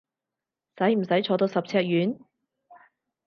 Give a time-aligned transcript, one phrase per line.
[0.77, 2.17] 使唔使坐到十尺遠？